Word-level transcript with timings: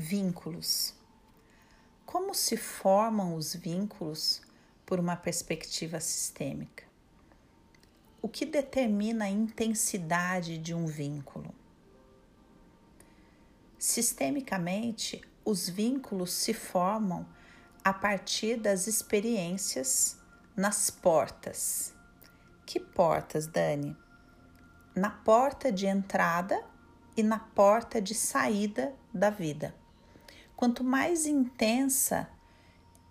Vínculos. 0.00 0.94
Como 2.06 2.32
se 2.32 2.56
formam 2.56 3.34
os 3.34 3.52
vínculos 3.52 4.40
por 4.86 5.00
uma 5.00 5.16
perspectiva 5.16 5.98
sistêmica? 5.98 6.84
O 8.22 8.28
que 8.28 8.46
determina 8.46 9.24
a 9.24 9.28
intensidade 9.28 10.56
de 10.56 10.72
um 10.72 10.86
vínculo? 10.86 11.52
Sistemicamente, 13.76 15.20
os 15.44 15.68
vínculos 15.68 16.30
se 16.30 16.54
formam 16.54 17.26
a 17.82 17.92
partir 17.92 18.56
das 18.56 18.86
experiências 18.86 20.16
nas 20.56 20.90
portas. 20.90 21.92
Que 22.64 22.78
portas, 22.78 23.48
Dani? 23.48 23.96
Na 24.94 25.10
porta 25.10 25.72
de 25.72 25.86
entrada 25.86 26.64
e 27.16 27.22
na 27.24 27.40
porta 27.40 28.00
de 28.00 28.14
saída 28.14 28.94
da 29.12 29.28
vida. 29.28 29.74
Quanto 30.58 30.82
mais 30.82 31.24
intensa 31.24 32.28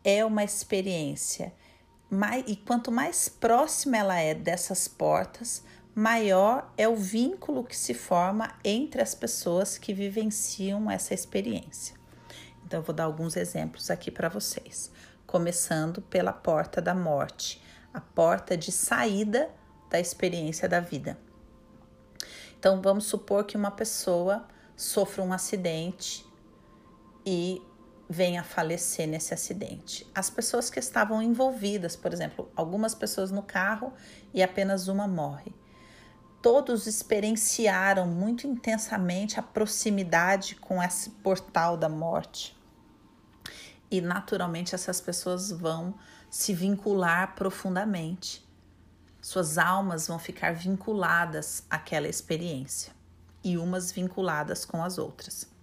é 0.04 0.26
uma 0.26 0.44
experiência 0.44 1.54
mais, 2.10 2.44
e 2.46 2.58
quanto 2.58 2.92
mais 2.92 3.30
próxima 3.30 3.96
ela 3.96 4.20
é 4.20 4.34
dessas 4.34 4.86
portas, 4.86 5.64
maior 5.96 6.70
é 6.76 6.90
o 6.90 6.96
vínculo 6.98 7.64
que 7.64 7.78
se 7.78 7.94
forma 7.94 8.54
entre 8.66 9.02
as 9.02 9.16
pessoas 9.16 9.78
que 9.78 9.94
vivenciam 9.94 10.92
essa 10.92 11.14
experiência. 11.14 11.96
Então, 12.66 12.82
eu 12.82 12.84
vou 12.84 12.94
dar 12.94 13.06
alguns 13.06 13.38
exemplos 13.38 13.90
aqui 13.90 14.12
para 14.12 14.28
vocês. 14.28 14.92
Começando 15.26 16.02
pela 16.02 16.34
porta 16.34 16.82
da 16.82 16.94
morte, 16.94 17.64
a 17.94 18.02
porta 18.02 18.58
de 18.58 18.74
saída 18.74 19.50
da 19.90 20.02
experiência 20.02 20.68
da 20.68 20.82
vida. 20.82 21.18
Então, 22.60 22.82
vamos 22.82 23.06
supor 23.06 23.46
que 23.46 23.56
uma 23.56 23.72
pessoa 23.72 24.46
sofra 24.76 25.24
um 25.24 25.32
acidente 25.32 26.27
e 27.30 27.62
venha 28.10 28.40
a 28.40 28.44
falecer 28.44 29.06
nesse 29.06 29.34
acidente. 29.34 30.10
As 30.16 30.30
pessoas 30.30 30.70
que 30.70 30.80
estavam 30.80 31.22
envolvidas, 31.22 31.94
por 31.94 32.14
exemplo, 32.14 32.50
algumas 32.56 32.96
pessoas 32.96 33.32
no 33.32 33.44
carro 33.44 33.92
e 34.34 34.42
apenas 34.42 34.88
uma 34.88 35.10
morre. 35.10 35.54
Todos 36.42 36.88
experienciaram 36.88 38.08
muito 38.08 38.48
intensamente 38.48 39.38
a 39.38 39.44
proximidade 39.44 40.56
com 40.56 40.82
esse 40.82 41.10
portal 41.10 41.76
da 41.76 41.90
morte. 41.90 42.58
E 43.92 44.00
naturalmente 44.00 44.74
essas 44.74 45.02
pessoas 45.02 45.52
vão 45.52 45.96
se 46.30 46.54
vincular 46.54 47.36
profundamente. 47.36 48.42
Suas 49.22 49.58
almas 49.58 50.08
vão 50.08 50.18
ficar 50.18 50.56
vinculadas 50.56 51.66
àquela 51.70 52.08
experiência 52.08 52.94
e 53.44 53.58
umas 53.58 53.92
vinculadas 53.92 54.64
com 54.64 54.82
as 54.82 54.98
outras. 54.98 55.57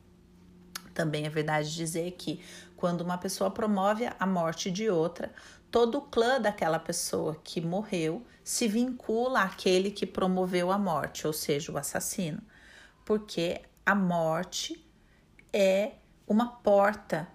Também 0.95 1.27
é 1.27 1.29
verdade 1.29 1.75
dizer 1.75 2.13
que 2.13 2.41
quando 2.77 3.01
uma 3.01 3.19
pessoa 3.19 3.51
promove 3.51 4.09
a 4.19 4.27
morte 4.27 4.71
de 4.71 4.89
outra, 4.89 5.33
todo 5.71 5.99
o 5.99 6.03
clã 6.03 6.41
daquela 6.41 6.79
pessoa 6.79 7.37
que 7.43 7.61
morreu 7.61 8.25
se 8.45 8.69
vincula 8.69 9.43
àquele 9.43 9.91
que 9.91 10.07
promoveu 10.07 10.71
a 10.71 10.79
morte, 10.79 11.27
ou 11.27 11.33
seja, 11.33 11.73
o 11.73 11.77
assassino, 11.77 12.41
porque 13.05 13.61
a 13.85 13.95
morte 13.95 14.87
é 15.53 15.95
uma 16.27 16.47
porta 16.47 17.29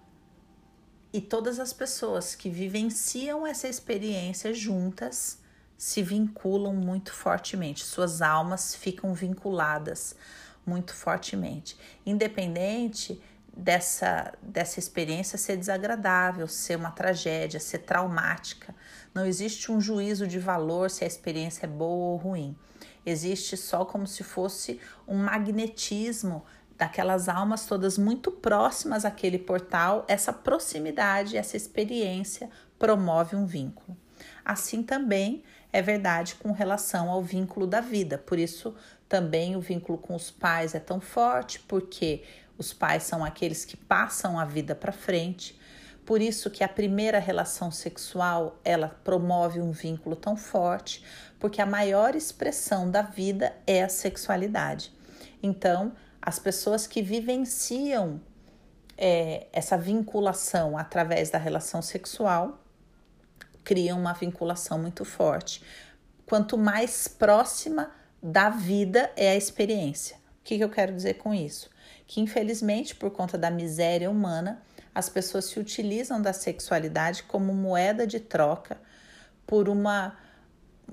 e 1.12 1.20
todas 1.20 1.58
as 1.58 1.72
pessoas 1.72 2.34
que 2.34 2.48
vivenciam 2.48 3.46
essa 3.46 3.68
experiência 3.68 4.54
juntas 4.54 5.40
se 5.76 6.02
vinculam 6.02 6.74
muito 6.74 7.12
fortemente, 7.12 7.84
suas 7.84 8.22
almas 8.22 8.74
ficam 8.74 9.12
vinculadas 9.12 10.14
muito 10.64 10.94
fortemente, 10.94 11.76
independente 12.04 13.20
dessa, 13.56 14.32
dessa 14.42 14.78
experiência 14.78 15.36
ser 15.36 15.56
desagradável, 15.56 16.46
ser 16.46 16.76
uma 16.76 16.90
tragédia, 16.90 17.60
ser 17.60 17.78
traumática. 17.78 18.74
Não 19.14 19.26
existe 19.26 19.70
um 19.70 19.80
juízo 19.80 20.26
de 20.26 20.38
valor 20.38 20.90
se 20.90 21.04
a 21.04 21.06
experiência 21.06 21.66
é 21.66 21.68
boa 21.68 22.12
ou 22.12 22.16
ruim. 22.16 22.56
Existe 23.04 23.56
só 23.56 23.84
como 23.84 24.06
se 24.06 24.22
fosse 24.22 24.80
um 25.06 25.16
magnetismo 25.16 26.44
daquelas 26.76 27.28
almas 27.28 27.66
todas 27.66 27.98
muito 27.98 28.30
próximas 28.30 29.04
àquele 29.04 29.38
portal. 29.38 30.04
Essa 30.08 30.32
proximidade, 30.32 31.36
essa 31.36 31.56
experiência 31.56 32.48
promove 32.78 33.36
um 33.36 33.44
vínculo. 33.46 33.96
Assim 34.44 34.82
também 34.82 35.42
é 35.72 35.82
verdade 35.82 36.34
com 36.36 36.52
relação 36.52 37.10
ao 37.10 37.22
vínculo 37.22 37.66
da 37.66 37.80
vida. 37.80 38.18
Por 38.18 38.38
isso, 38.38 38.74
também 39.08 39.56
o 39.56 39.60
vínculo 39.60 39.98
com 39.98 40.14
os 40.14 40.30
pais 40.30 40.74
é 40.74 40.80
tão 40.80 41.00
forte, 41.00 41.60
porque 41.60 42.22
os 42.60 42.74
pais 42.74 43.04
são 43.04 43.24
aqueles 43.24 43.64
que 43.64 43.74
passam 43.74 44.38
a 44.38 44.44
vida 44.44 44.74
para 44.74 44.92
frente. 44.92 45.58
Por 46.04 46.20
isso 46.20 46.50
que 46.50 46.62
a 46.62 46.68
primeira 46.68 47.18
relação 47.18 47.70
sexual, 47.70 48.60
ela 48.62 48.88
promove 49.02 49.62
um 49.62 49.72
vínculo 49.72 50.14
tão 50.14 50.36
forte, 50.36 51.02
porque 51.38 51.62
a 51.62 51.64
maior 51.64 52.14
expressão 52.14 52.90
da 52.90 53.00
vida 53.00 53.56
é 53.66 53.82
a 53.82 53.88
sexualidade. 53.88 54.92
Então, 55.42 55.92
as 56.20 56.38
pessoas 56.38 56.86
que 56.86 57.00
vivenciam 57.00 58.20
é, 58.98 59.46
essa 59.54 59.78
vinculação 59.78 60.76
através 60.76 61.30
da 61.30 61.38
relação 61.38 61.80
sexual 61.80 62.62
criam 63.64 63.98
uma 63.98 64.12
vinculação 64.12 64.78
muito 64.78 65.02
forte. 65.06 65.62
Quanto 66.26 66.58
mais 66.58 67.08
próxima 67.08 67.90
da 68.22 68.50
vida 68.50 69.10
é 69.16 69.30
a 69.30 69.36
experiência. 69.36 70.19
O 70.40 70.44
que, 70.44 70.56
que 70.56 70.64
eu 70.64 70.70
quero 70.70 70.92
dizer 70.92 71.14
com 71.14 71.32
isso? 71.32 71.70
que 72.10 72.20
infelizmente, 72.20 72.96
por 72.96 73.12
conta 73.12 73.38
da 73.38 73.52
miséria 73.52 74.10
humana, 74.10 74.60
as 74.92 75.08
pessoas 75.08 75.44
se 75.44 75.60
utilizam 75.60 76.20
da 76.20 76.32
sexualidade 76.32 77.22
como 77.22 77.54
moeda 77.54 78.04
de 78.04 78.18
troca 78.18 78.80
por 79.46 79.68
uma 79.68 80.16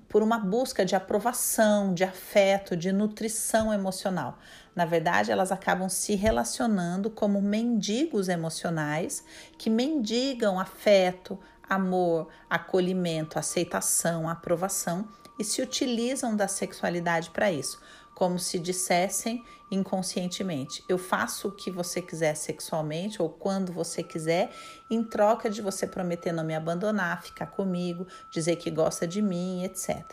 por 0.07 0.21
uma 0.21 0.37
busca 0.37 0.85
de 0.85 0.95
aprovação, 0.95 1.91
de 1.91 2.03
afeto, 2.03 2.77
de 2.77 2.91
nutrição 2.91 3.73
emocional. 3.73 4.37
Na 4.75 4.85
verdade, 4.85 5.31
elas 5.31 5.51
acabam 5.51 5.89
se 5.89 6.13
relacionando 6.13 7.09
como 7.09 7.41
mendigos 7.41 8.29
emocionais 8.29 9.23
que 9.57 9.71
mendigam 9.71 10.59
afeto, 10.59 11.39
amor, 11.67 12.27
acolhimento, 12.47 13.39
aceitação, 13.39 14.29
aprovação 14.29 15.09
e 15.39 15.43
se 15.43 15.63
utilizam 15.63 16.35
da 16.35 16.47
sexualidade 16.47 17.31
para 17.31 17.51
isso 17.51 17.81
como 18.17 18.39
se 18.39 18.57
dissessem 18.57 19.43
inconscientemente: 19.69 20.83
eu 20.89 20.97
faço 20.97 21.49
o 21.49 21.51
que 21.51 21.69
você 21.69 22.01
quiser 22.01 22.33
sexualmente 22.33 23.21
ou 23.21 23.29
quando 23.29 23.71
você 23.71 24.01
quiser, 24.01 24.49
em 24.89 25.03
troca 25.03 25.51
de 25.51 25.61
você 25.61 25.85
prometer 25.85 26.31
não 26.31 26.43
me 26.43 26.55
abandonar, 26.55 27.21
ficar 27.21 27.45
comigo, 27.45 28.07
dizer 28.31 28.55
que 28.55 28.71
gosta 28.71 29.05
de 29.05 29.21
mim, 29.21 29.63
etc. 29.63 30.03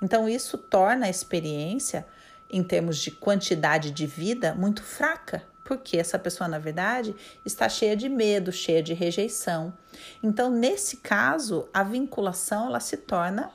Então, 0.00 0.28
isso 0.28 0.56
torna 0.56 1.06
a 1.06 1.10
experiência, 1.10 2.06
em 2.48 2.62
termos 2.62 2.98
de 2.98 3.10
quantidade 3.10 3.90
de 3.90 4.06
vida, 4.06 4.54
muito 4.54 4.84
fraca, 4.84 5.42
porque 5.64 5.96
essa 5.96 6.20
pessoa, 6.20 6.46
na 6.46 6.58
verdade, 6.60 7.16
está 7.44 7.68
cheia 7.68 7.96
de 7.96 8.08
medo, 8.08 8.52
cheia 8.52 8.80
de 8.80 8.94
rejeição. 8.94 9.76
Então, 10.22 10.52
nesse 10.52 10.98
caso, 10.98 11.68
a 11.74 11.82
vinculação 11.82 12.68
ela 12.68 12.78
se 12.78 12.96
torna 12.96 13.50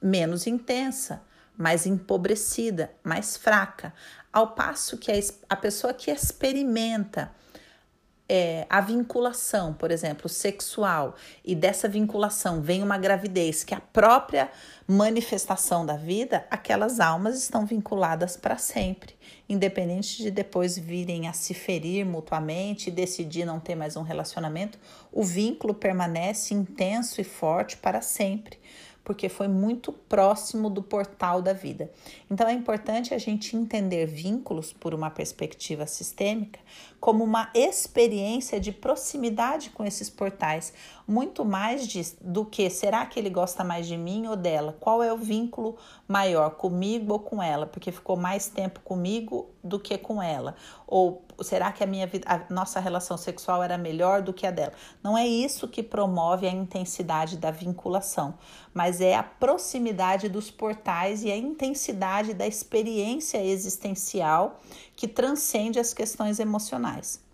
menos 0.00 0.46
intensa 0.46 1.20
mais 1.56 1.86
empobrecida, 1.86 2.90
mais 3.02 3.36
fraca, 3.36 3.92
ao 4.32 4.48
passo 4.48 4.98
que 4.98 5.12
a, 5.48 5.56
pessoa 5.56 5.94
que 5.94 6.10
experimenta 6.10 7.30
é, 8.28 8.66
a 8.70 8.80
vinculação, 8.80 9.74
por 9.74 9.90
exemplo, 9.90 10.28
sexual, 10.28 11.14
e 11.44 11.54
dessa 11.54 11.88
vinculação 11.88 12.60
vem 12.60 12.82
uma 12.82 12.96
gravidez, 12.96 13.62
que 13.62 13.74
é 13.74 13.76
a 13.76 13.80
própria 13.80 14.50
manifestação 14.88 15.84
da 15.84 15.96
vida, 15.96 16.46
aquelas 16.50 17.00
almas 17.00 17.38
estão 17.38 17.66
vinculadas 17.66 18.36
para 18.36 18.56
sempre, 18.56 19.14
independente 19.48 20.22
de 20.22 20.30
depois 20.30 20.78
virem 20.78 21.28
a 21.28 21.32
se 21.32 21.52
ferir 21.52 22.04
mutuamente 22.04 22.88
e 22.88 22.92
decidir 22.92 23.44
não 23.44 23.60
ter 23.60 23.74
mais 23.74 23.94
um 23.94 24.02
relacionamento, 24.02 24.78
o 25.12 25.22
vínculo 25.22 25.74
permanece 25.74 26.54
intenso 26.54 27.20
e 27.20 27.24
forte 27.24 27.76
para 27.76 28.00
sempre 28.00 28.58
porque 29.04 29.28
foi 29.28 29.46
muito 29.46 29.92
próximo 29.92 30.70
do 30.70 30.82
portal 30.82 31.42
da 31.42 31.52
vida. 31.52 31.92
Então 32.30 32.48
é 32.48 32.52
importante 32.52 33.12
a 33.12 33.18
gente 33.18 33.54
entender 33.54 34.06
vínculos 34.06 34.72
por 34.72 34.94
uma 34.94 35.10
perspectiva 35.10 35.86
sistêmica 35.86 36.58
como 36.98 37.22
uma 37.22 37.50
experiência 37.54 38.58
de 38.58 38.72
proximidade 38.72 39.68
com 39.68 39.84
esses 39.84 40.08
portais, 40.08 40.72
muito 41.06 41.44
mais 41.44 41.86
de, 41.86 42.02
do 42.18 42.46
que 42.46 42.70
será 42.70 43.04
que 43.04 43.20
ele 43.20 43.28
gosta 43.28 43.62
mais 43.62 43.86
de 43.86 43.94
mim 43.94 44.26
ou 44.26 44.34
dela? 44.34 44.74
Qual 44.80 45.02
é 45.02 45.12
o 45.12 45.18
vínculo 45.18 45.76
maior 46.08 46.52
comigo 46.52 47.12
ou 47.12 47.18
com 47.18 47.42
ela? 47.42 47.66
Porque 47.66 47.92
ficou 47.92 48.16
mais 48.16 48.48
tempo 48.48 48.80
comigo 48.80 49.53
do 49.64 49.80
que 49.80 49.96
com 49.96 50.22
ela? 50.22 50.54
Ou 50.86 51.24
será 51.40 51.72
que 51.72 51.82
a 51.82 51.86
minha 51.86 52.08
a 52.26 52.52
nossa 52.52 52.78
relação 52.78 53.16
sexual 53.16 53.62
era 53.62 53.78
melhor 53.78 54.22
do 54.22 54.32
que 54.32 54.46
a 54.46 54.50
dela? 54.50 54.74
Não 55.02 55.16
é 55.16 55.26
isso 55.26 55.66
que 55.66 55.82
promove 55.82 56.46
a 56.46 56.50
intensidade 56.50 57.38
da 57.38 57.50
vinculação, 57.50 58.34
mas 58.72 59.00
é 59.00 59.16
a 59.16 59.22
proximidade 59.22 60.28
dos 60.28 60.50
portais 60.50 61.24
e 61.24 61.32
a 61.32 61.36
intensidade 61.36 62.34
da 62.34 62.46
experiência 62.46 63.42
existencial 63.42 64.60
que 64.94 65.08
transcende 65.08 65.80
as 65.80 65.94
questões 65.94 66.38
emocionais. 66.38 67.24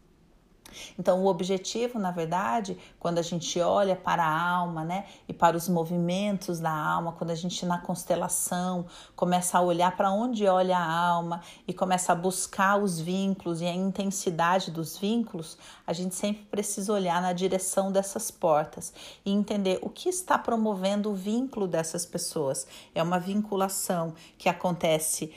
Então, 0.98 1.22
o 1.22 1.26
objetivo, 1.26 1.98
na 1.98 2.10
verdade, 2.10 2.76
quando 2.98 3.18
a 3.18 3.22
gente 3.22 3.60
olha 3.60 3.96
para 3.96 4.24
a 4.24 4.50
alma, 4.50 4.84
né, 4.84 5.04
e 5.28 5.32
para 5.32 5.56
os 5.56 5.68
movimentos 5.68 6.60
da 6.60 6.70
alma, 6.70 7.12
quando 7.12 7.30
a 7.30 7.34
gente 7.34 7.64
na 7.66 7.78
constelação 7.78 8.86
começa 9.14 9.58
a 9.58 9.60
olhar 9.60 9.96
para 9.96 10.10
onde 10.10 10.46
olha 10.46 10.76
a 10.76 10.92
alma 10.92 11.40
e 11.66 11.72
começa 11.72 12.12
a 12.12 12.14
buscar 12.14 12.80
os 12.80 13.00
vínculos 13.00 13.60
e 13.60 13.66
a 13.66 13.74
intensidade 13.74 14.70
dos 14.70 14.96
vínculos, 14.96 15.58
a 15.86 15.92
gente 15.92 16.14
sempre 16.14 16.44
precisa 16.44 16.92
olhar 16.92 17.20
na 17.20 17.32
direção 17.32 17.92
dessas 17.92 18.30
portas 18.30 18.92
e 19.24 19.30
entender 19.30 19.78
o 19.82 19.88
que 19.88 20.08
está 20.08 20.38
promovendo 20.38 21.10
o 21.10 21.14
vínculo 21.14 21.66
dessas 21.66 22.06
pessoas. 22.06 22.66
É 22.94 23.02
uma 23.02 23.18
vinculação 23.18 24.14
que 24.38 24.48
acontece 24.48 25.32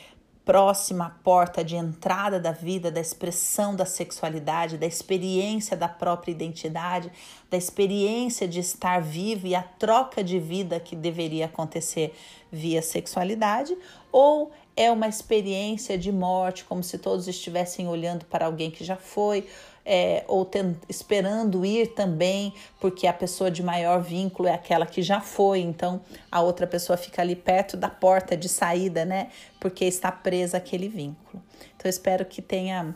próxima 0.45 1.17
porta 1.23 1.63
de 1.63 1.75
entrada 1.75 2.39
da 2.39 2.51
vida, 2.51 2.91
da 2.91 2.99
expressão 2.99 3.75
da 3.75 3.85
sexualidade, 3.85 4.77
da 4.77 4.85
experiência 4.85 5.77
da 5.77 5.87
própria 5.87 6.31
identidade, 6.31 7.11
da 7.49 7.57
experiência 7.57 8.47
de 8.47 8.59
estar 8.59 9.01
vivo 9.01 9.47
e 9.47 9.55
a 9.55 9.63
troca 9.63 10.23
de 10.23 10.39
vida 10.39 10.79
que 10.79 10.95
deveria 10.95 11.45
acontecer 11.45 12.13
via 12.51 12.81
sexualidade, 12.81 13.75
ou 14.11 14.51
é 14.75 14.91
uma 14.91 15.07
experiência 15.07 15.97
de 15.97 16.11
morte, 16.11 16.65
como 16.65 16.83
se 16.83 16.97
todos 16.97 17.27
estivessem 17.27 17.87
olhando 17.87 18.25
para 18.25 18.45
alguém 18.45 18.69
que 18.69 18.83
já 18.83 18.95
foi, 18.95 19.47
é, 19.85 20.23
ou 20.27 20.49
esperando 20.87 21.65
ir 21.65 21.87
também, 21.93 22.53
porque 22.79 23.05
a 23.07 23.13
pessoa 23.13 23.51
de 23.51 23.61
maior 23.61 24.01
vínculo 24.01 24.47
é 24.47 24.53
aquela 24.53 24.85
que 24.85 25.01
já 25.01 25.19
foi, 25.19 25.59
então 25.59 26.01
a 26.31 26.41
outra 26.41 26.65
pessoa 26.65 26.97
fica 26.97 27.21
ali 27.21 27.35
perto 27.35 27.75
da 27.75 27.89
porta 27.89 28.35
de 28.37 28.47
saída, 28.47 29.05
né? 29.05 29.29
Porque 29.59 29.85
está 29.85 30.11
presa 30.11 30.57
aquele 30.57 30.87
vínculo. 30.87 31.43
Então 31.75 31.85
eu 31.85 31.89
espero 31.89 32.25
que 32.25 32.41
tenha 32.41 32.95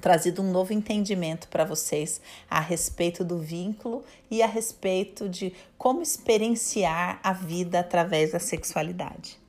trazido 0.00 0.42
um 0.42 0.50
novo 0.50 0.72
entendimento 0.72 1.48
para 1.48 1.64
vocês 1.64 2.20
a 2.48 2.60
respeito 2.60 3.24
do 3.24 3.38
vínculo 3.38 4.04
e 4.30 4.42
a 4.42 4.46
respeito 4.46 5.28
de 5.28 5.52
como 5.76 6.00
experienciar 6.00 7.20
a 7.22 7.32
vida 7.32 7.80
através 7.80 8.32
da 8.32 8.38
sexualidade. 8.38 9.39